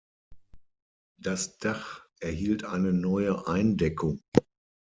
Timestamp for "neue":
2.91-3.45